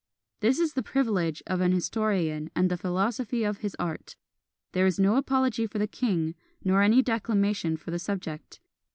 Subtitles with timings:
[0.39, 4.15] This is the privilege of an historian and the philosophy of his art.
[4.71, 8.59] There is no apology for the king, nor any declamation for the subject.